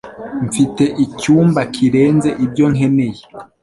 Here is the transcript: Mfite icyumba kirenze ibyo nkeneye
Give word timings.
Mfite 0.47 0.83
icyumba 1.05 1.61
kirenze 1.73 2.29
ibyo 2.45 2.65
nkeneye 2.73 3.21